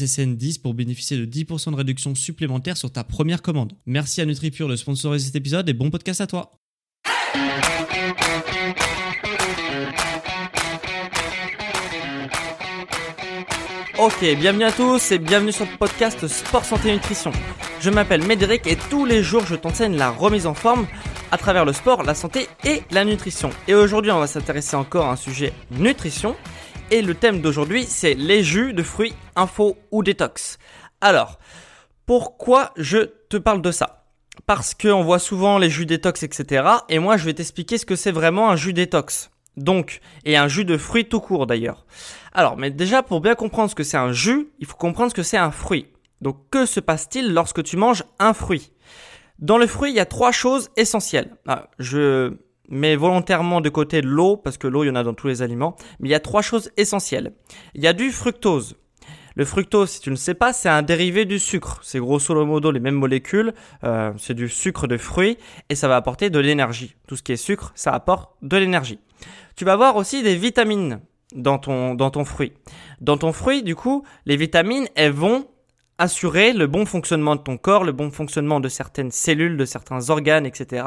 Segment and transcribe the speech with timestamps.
[0.00, 3.72] SSN10 pour bénéficier de 10% de réduction supplémentaire sur ta première commande.
[3.86, 6.52] Merci à NutriPure de sponsoriser cet épisode et bon podcast à toi.
[13.98, 17.32] Ok, bienvenue à tous et bienvenue sur le podcast Sport Santé Nutrition.
[17.80, 20.86] Je m'appelle Médéric et tous les jours je t'enseigne la remise en forme
[21.30, 23.50] à travers le sport, la santé et la nutrition.
[23.68, 26.34] Et aujourd'hui on va s'intéresser encore à un sujet nutrition
[26.90, 30.58] et le thème d'aujourd'hui c'est les jus de fruits, info ou détox.
[31.00, 31.38] Alors,
[32.06, 34.06] pourquoi je te parle de ça?
[34.46, 36.68] Parce qu'on voit souvent les jus détox etc.
[36.88, 39.30] Et moi je vais t'expliquer ce que c'est vraiment un jus détox.
[39.56, 41.84] Donc, et un jus de fruits tout court d'ailleurs.
[42.32, 45.16] Alors, mais déjà pour bien comprendre ce que c'est un jus, il faut comprendre ce
[45.16, 45.88] que c'est un fruit.
[46.20, 48.72] Donc, que se passe-t-il lorsque tu manges un fruit?
[49.38, 51.36] Dans le fruit, il y a trois choses essentielles.
[51.46, 52.34] Ah, je
[52.70, 55.42] mets volontairement de côté l'eau, parce que l'eau, il y en a dans tous les
[55.42, 57.32] aliments, mais il y a trois choses essentielles.
[57.74, 58.76] Il y a du fructose.
[59.36, 61.80] Le fructose, si tu ne sais pas, c'est un dérivé du sucre.
[61.82, 63.54] C'est grosso modo les mêmes molécules.
[63.84, 65.38] Euh, c'est du sucre de fruits
[65.68, 66.96] et ça va apporter de l'énergie.
[67.06, 68.98] Tout ce qui est sucre, ça apporte de l'énergie.
[69.56, 71.00] Tu vas avoir aussi des vitamines
[71.34, 72.52] dans ton, dans ton fruit.
[73.00, 75.46] Dans ton fruit, du coup, les vitamines, elles vont
[76.00, 80.08] assurer le bon fonctionnement de ton corps, le bon fonctionnement de certaines cellules, de certains
[80.08, 80.84] organes, etc.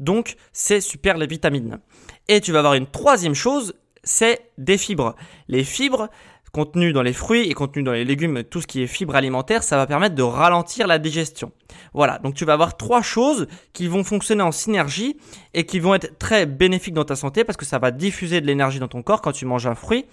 [0.00, 1.78] Donc, c'est super les vitamines.
[2.26, 5.14] Et tu vas avoir une troisième chose, c'est des fibres.
[5.48, 6.08] Les fibres,
[6.52, 9.62] contenu dans les fruits et contenu dans les légumes, tout ce qui est fibres alimentaires,
[9.62, 11.52] ça va permettre de ralentir la digestion.
[11.92, 15.18] Voilà, donc tu vas avoir trois choses qui vont fonctionner en synergie
[15.52, 18.46] et qui vont être très bénéfiques dans ta santé parce que ça va diffuser de
[18.46, 20.06] l'énergie dans ton corps quand tu manges un fruit.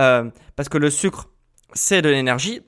[0.00, 1.28] Euh, parce que le sucre,
[1.72, 2.62] c'est de l'énergie.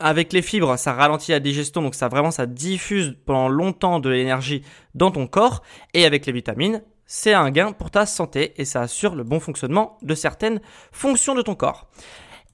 [0.00, 4.10] Avec les fibres, ça ralentit la digestion, donc ça vraiment ça diffuse pendant longtemps de
[4.10, 4.62] l'énergie
[4.94, 5.62] dans ton corps.
[5.94, 9.38] Et avec les vitamines, c'est un gain pour ta santé et ça assure le bon
[9.38, 11.88] fonctionnement de certaines fonctions de ton corps.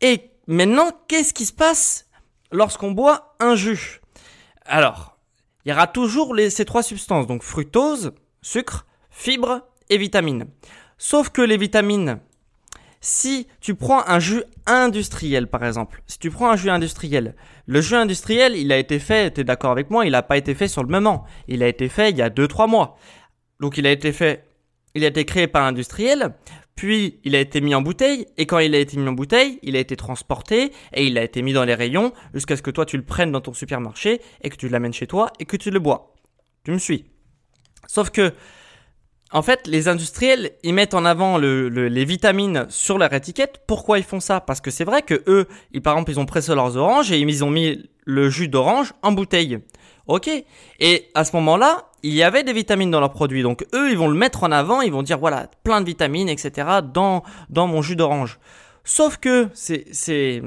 [0.02, 2.10] Et maintenant, qu'est-ce qui se passe
[2.50, 4.00] lorsqu'on boit un jus?
[4.66, 5.16] Alors,
[5.64, 10.46] il y aura toujours ces trois substances, donc fructose, sucre, fibres et vitamines.
[10.98, 12.20] Sauf que les vitamines,
[13.02, 17.34] si tu prends un jus industriel par exemple, si tu prends un jus industriel,
[17.66, 20.36] le jus industriel, il a été fait, tu es d'accord avec moi, il n'a pas
[20.36, 22.96] été fait sur le moment, il a été fait il y a 2-3 mois.
[23.60, 24.44] Donc il a été fait,
[24.94, 26.32] il a été créé par industriel,
[26.76, 29.58] puis il a été mis en bouteille, et quand il a été mis en bouteille,
[29.62, 32.70] il a été transporté, et il a été mis dans les rayons, jusqu'à ce que
[32.70, 35.56] toi tu le prennes dans ton supermarché, et que tu l'amènes chez toi, et que
[35.56, 36.14] tu le bois.
[36.64, 37.06] Tu me suis
[37.88, 38.32] Sauf que,
[39.32, 43.62] en fait, les industriels, ils mettent en avant les vitamines sur leur étiquette.
[43.66, 44.40] Pourquoi ils font ça?
[44.40, 47.18] Parce que c'est vrai que eux, ils, par exemple, ils ont pressé leurs oranges et
[47.18, 49.58] ils ont mis le jus d'orange en bouteille.
[50.06, 50.28] Ok.
[50.80, 53.42] Et à ce moment-là, il y avait des vitamines dans leurs produits.
[53.42, 56.28] Donc eux, ils vont le mettre en avant, ils vont dire voilà, plein de vitamines,
[56.28, 56.68] etc.
[56.92, 58.38] dans, dans mon jus d'orange.
[58.84, 60.42] Sauf que c'est, c'est,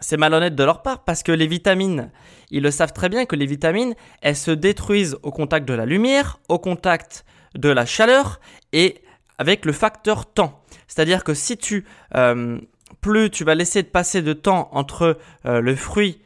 [0.00, 2.10] c'est malhonnête de leur part parce que les vitamines,
[2.50, 5.86] ils le savent très bien que les vitamines, elles se détruisent au contact de la
[5.86, 7.24] lumière, au contact
[7.54, 8.40] de la chaleur
[8.72, 9.02] et
[9.38, 10.62] avec le facteur temps.
[10.86, 11.84] C'est-à-dire que si tu,
[12.14, 12.58] euh,
[13.00, 16.20] plus tu vas laisser de passer de temps entre euh, le fruit,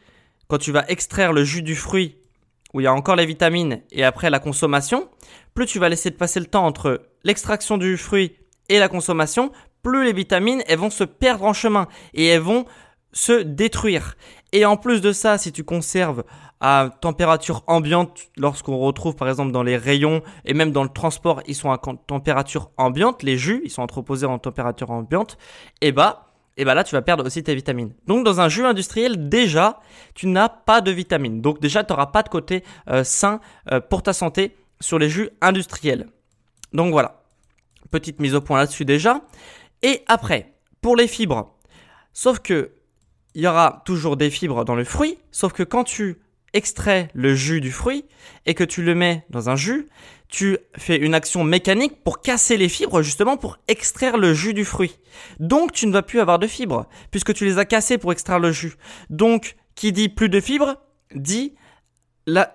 [0.49, 2.17] quand tu vas extraire le jus du fruit
[2.75, 5.09] où il y a encore les vitamines et après la consommation,
[5.55, 8.37] plus tu vas laisser de passer le temps entre l'extraction du fruit
[8.69, 9.53] et la consommation,
[9.83, 12.67] plus les vitamines elles vont se perdre en chemin et elles vont
[13.13, 14.17] se détruire.
[14.53, 16.25] Et en plus de ça, si tu conserves
[16.61, 21.43] à température ambiante, lorsqu'on retrouve par exemple dans les rayons et même dans le transport,
[21.47, 25.39] ils sont à température ambiante, les jus, ils sont entreposés en température ambiante,
[25.81, 26.25] et eh bah
[26.57, 27.95] et bah là tu vas perdre aussi tes vitamines.
[28.09, 29.81] Donc dans un jus industriel déjà
[30.15, 31.41] tu n'as pas de vitamines.
[31.41, 33.41] Donc déjà tu n'auras pas de côté euh, sain
[33.71, 36.09] euh, pour ta santé sur les jus industriels.
[36.73, 37.23] Donc voilà,
[37.93, 39.23] petite mise au point là-dessus déjà.
[39.83, 41.55] Et après, pour les fibres,
[42.13, 42.73] sauf que
[43.35, 46.19] il y aura toujours des fibres dans le fruit, sauf que quand tu
[46.55, 48.05] extrais le jus du fruit
[48.47, 49.87] et que tu le mets dans un jus,
[50.29, 54.65] tu fais une action mécanique pour casser les fibres justement pour extraire le jus du
[54.65, 54.99] fruit.
[55.41, 58.39] Donc tu ne vas plus avoir de fibres puisque tu les as cassées pour extraire
[58.39, 58.75] le jus.
[59.11, 60.77] Donc qui dit plus de fibres
[61.15, 61.55] dit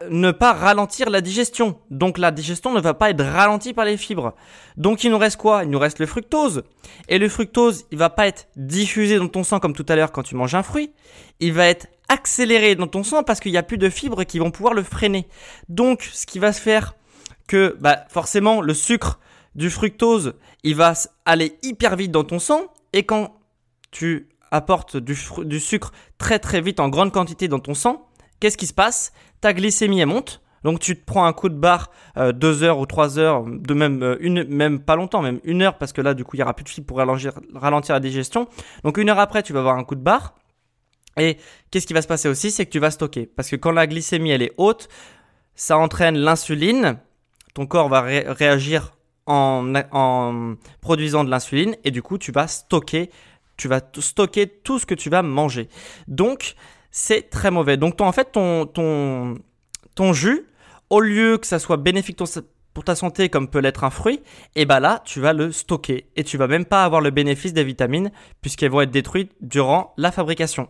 [0.09, 1.79] ne pas ralentir la digestion.
[1.89, 4.35] Donc la digestion ne va pas être ralentie par les fibres.
[4.77, 5.63] Donc il nous reste quoi?
[5.63, 6.63] Il nous reste le fructose.
[7.09, 10.11] Et le fructose, il va pas être diffusé dans ton sang comme tout à l'heure
[10.11, 10.91] quand tu manges un fruit.
[11.39, 14.39] Il va être accéléré dans ton sang parce qu'il n'y a plus de fibres qui
[14.39, 15.27] vont pouvoir le freiner.
[15.69, 16.95] Donc ce qui va se faire
[17.47, 19.19] que bah, forcément le sucre
[19.55, 20.33] du fructose,
[20.63, 20.93] il va
[21.25, 22.61] aller hyper vite dans ton sang.
[22.93, 23.35] Et quand
[23.91, 25.15] tu apportes du,
[25.59, 28.07] sucre très très vite en grande quantité dans ton sang,
[28.39, 29.11] qu'est-ce qui se passe?
[29.41, 30.41] Ta glycémie monte.
[30.63, 33.73] Donc tu te prends un coup de barre euh, deux heures ou trois heures, de
[33.73, 36.39] même euh, une, même pas longtemps, même une heure parce que là du coup il
[36.39, 38.47] y aura plus de fibres pour ralentir, ralentir la digestion.
[38.83, 40.35] Donc une heure après tu vas avoir un coup de barre.
[41.17, 41.37] Et
[41.69, 43.87] qu'est-ce qui va se passer aussi, c'est que tu vas stocker parce que quand la
[43.87, 44.89] glycémie elle est haute,
[45.55, 46.97] ça entraîne l'insuline.
[47.53, 48.95] Ton corps va réagir
[49.25, 53.11] en, produisant de l'insuline et du coup tu vas stocker,
[53.57, 55.69] tu vas stocker tout ce que tu vas manger.
[56.07, 56.55] Donc
[56.89, 57.77] c'est très mauvais.
[57.77, 59.35] Donc ton, en fait, ton, ton,
[59.95, 60.47] ton jus,
[60.89, 62.17] au lieu que ça soit bénéfique
[62.73, 64.15] pour ta santé comme peut l'être un fruit,
[64.55, 67.11] et eh ben là, tu vas le stocker et tu vas même pas avoir le
[67.11, 68.11] bénéfice des vitamines
[68.41, 70.67] puisqu'elles vont être détruites durant la fabrication.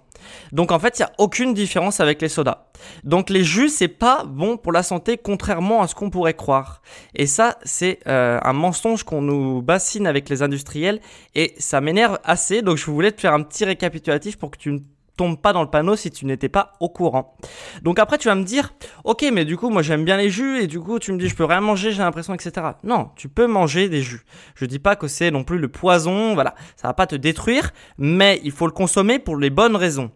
[0.51, 2.67] Donc en fait, il y a aucune différence avec les sodas.
[3.03, 6.81] Donc les jus, c'est pas bon pour la santé contrairement à ce qu'on pourrait croire.
[7.15, 10.99] Et ça, c'est euh, un mensonge qu'on nous bassine avec les industriels
[11.35, 12.61] et ça m'énerve assez.
[12.61, 14.79] Donc je voulais te faire un petit récapitulatif pour que tu
[15.15, 17.37] tombe pas dans le panneau si tu n'étais pas au courant.
[17.81, 18.73] Donc après tu vas me dire,
[19.03, 21.29] ok mais du coup moi j'aime bien les jus et du coup tu me dis
[21.29, 22.67] je peux rien manger j'ai l'impression etc.
[22.83, 24.23] Non, tu peux manger des jus.
[24.55, 27.71] Je dis pas que c'est non plus le poison, voilà, ça va pas te détruire,
[27.97, 30.11] mais il faut le consommer pour les bonnes raisons.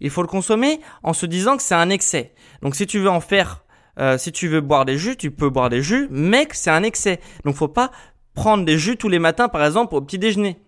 [0.00, 2.34] Il faut le consommer en se disant que c'est un excès.
[2.60, 3.64] Donc si tu veux en faire,
[3.98, 6.70] euh, si tu veux boire des jus, tu peux boire des jus, mais que c'est
[6.70, 7.20] un excès.
[7.44, 7.90] Donc faut pas
[8.34, 10.58] prendre des jus tous les matins par exemple au petit déjeuner.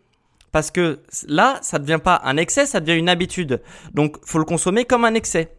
[0.55, 3.61] Parce que là, ça ne devient pas un excès, ça devient une habitude.
[3.93, 5.57] Donc, faut le consommer comme un excès.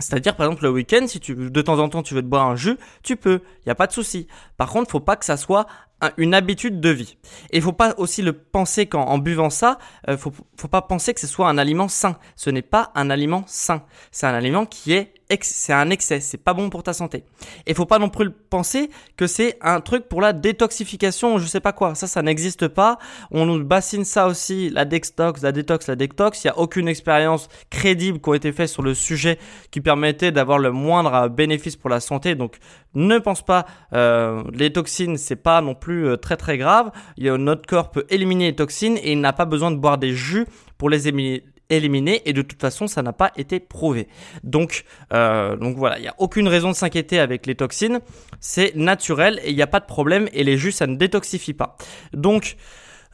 [0.00, 2.44] C'est-à-dire, par exemple, le week-end, si tu, de temps en temps tu veux te boire
[2.48, 3.40] un jus, tu peux.
[3.60, 4.26] Il n'y a pas de souci.
[4.56, 5.68] Par contre, faut pas que ça soit
[6.16, 7.18] une habitude de vie.
[7.50, 9.78] Et il faut pas aussi le penser qu'en en buvant ça,
[10.08, 12.18] euh, faut, faut pas penser que ce soit un aliment sain.
[12.34, 13.84] Ce n'est pas un aliment sain.
[14.10, 17.24] C'est un aliment qui est c'est un excès, c'est pas bon pour ta santé.
[17.66, 21.60] Et faut pas non plus penser que c'est un truc pour la détoxification, je sais
[21.60, 21.94] pas quoi.
[21.94, 22.98] Ça, ça n'existe pas.
[23.30, 26.44] On nous bassine ça aussi, la detox, la détox, la détox.
[26.44, 29.38] Il y a aucune expérience crédible qui a été faite sur le sujet
[29.70, 32.34] qui permettait d'avoir le moindre bénéfice pour la santé.
[32.34, 32.58] Donc,
[32.94, 36.90] ne pense pas, euh, les toxines, c'est pas non plus euh, très très grave.
[37.18, 40.46] notre corps peut éliminer les toxines et il n'a pas besoin de boire des jus
[40.78, 44.08] pour les éliminer éliminé et de toute façon ça n'a pas été prouvé.
[44.44, 48.00] Donc, euh, donc voilà, il n'y a aucune raison de s'inquiéter avec les toxines,
[48.40, 51.54] c'est naturel et il n'y a pas de problème et les jus ça ne détoxifie
[51.54, 51.76] pas.
[52.12, 52.56] Donc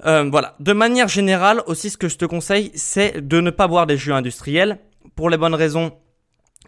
[0.04, 3.68] euh, voilà, de manière générale aussi ce que je te conseille c'est de ne pas
[3.68, 4.78] boire des jus industriels
[5.16, 5.92] pour les bonnes raisons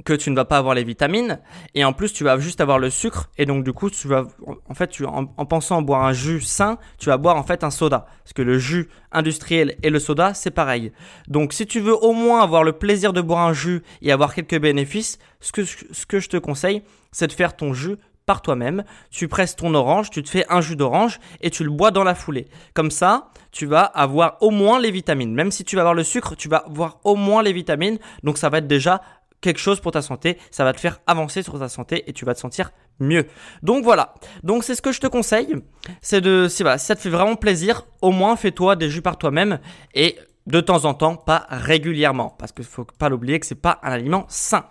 [0.04, 1.38] que tu ne vas pas avoir les vitamines
[1.74, 4.24] et en plus tu vas juste avoir le sucre et donc du coup tu vas
[4.68, 7.70] en fait tu en, pensant boire un jus sain tu vas boire en fait un
[7.70, 10.92] soda parce que le jus industriel et le soda c'est pareil
[11.28, 14.34] donc si tu veux au moins avoir le plaisir de boire un jus et avoir
[14.34, 16.82] quelques bénéfices ce que ce que je te conseille
[17.12, 17.96] c'est de faire ton jus
[18.26, 21.70] par toi-même, tu presses ton orange, tu te fais un jus d'orange et tu le
[21.70, 22.46] bois dans la foulée.
[22.72, 25.34] Comme ça, tu vas avoir au moins les vitamines.
[25.34, 27.98] Même si tu vas avoir le sucre, tu vas avoir au moins les vitamines.
[28.22, 29.02] Donc ça va être déjà
[29.44, 32.24] quelque chose pour ta santé, ça va te faire avancer sur ta santé et tu
[32.24, 33.26] vas te sentir mieux.
[33.62, 34.14] Donc voilà.
[34.42, 35.54] Donc c'est ce que je te conseille,
[36.00, 39.60] c'est de si, ça te fait vraiment plaisir, au moins fais-toi des jus par toi-même
[39.94, 43.78] et de temps en temps, pas régulièrement parce qu'il faut pas l'oublier que c'est pas
[43.82, 44.64] un aliment sain.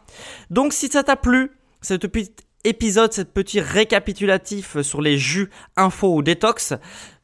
[0.50, 1.52] Donc si ça t'a plu,
[1.82, 6.74] cette petit épisode, cette petit récapitulatif sur les jus info ou détox,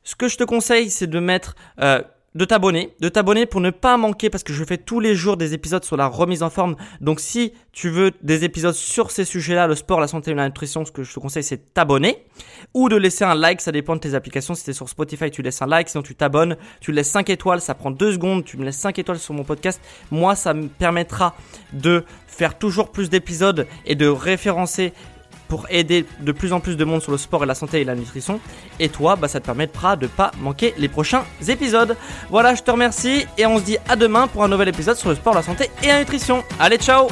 [0.04, 2.02] ce que je te conseille, c'est de mettre euh,
[2.36, 5.38] de t'abonner, de t'abonner pour ne pas manquer parce que je fais tous les jours
[5.38, 6.76] des épisodes sur la remise en forme.
[7.02, 10.46] Donc si tu veux des épisodes sur ces sujets-là, le sport, la santé et la
[10.46, 12.24] nutrition, ce que je te conseille c'est t'abonner
[12.74, 14.54] ou de laisser un like, ça dépend de tes applications.
[14.54, 17.30] Si tu es sur Spotify, tu laisses un like, sinon tu t'abonnes, tu laisses 5
[17.30, 19.82] étoiles, ça prend 2 secondes, tu me laisses 5 étoiles sur mon podcast.
[20.12, 21.36] Moi, ça me permettra
[21.74, 24.94] de faire toujours plus d'épisodes et de référencer
[25.50, 27.84] pour aider de plus en plus de monde sur le sport et la santé et
[27.84, 28.40] la nutrition.
[28.80, 31.98] Et toi, bah, ça te permettra de pas manquer les prochains épisodes.
[32.30, 35.10] Voilà, je te remercie et on se dit à demain pour un nouvel épisode sur
[35.10, 36.44] le sport, la santé et la nutrition.
[36.60, 37.10] Allez, ciao